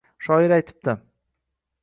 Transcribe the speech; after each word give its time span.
Shoir 0.27 0.53
aytibdi: 0.57 0.95